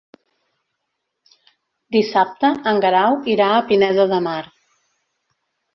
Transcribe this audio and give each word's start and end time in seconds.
Dissabte 1.97 2.53
en 2.73 2.83
Guerau 2.87 3.19
irà 3.35 3.53
a 3.55 3.63
Pineda 3.71 4.11
de 4.15 4.23
Mar. 4.31 4.43